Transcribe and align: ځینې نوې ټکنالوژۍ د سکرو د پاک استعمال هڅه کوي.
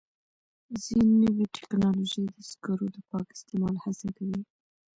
ځینې 0.83 1.15
نوې 1.23 1.45
ټکنالوژۍ 1.55 2.25
د 2.35 2.37
سکرو 2.49 2.85
د 2.95 2.97
پاک 3.09 3.25
استعمال 3.35 3.75
هڅه 3.83 4.07
کوي. 4.17 4.41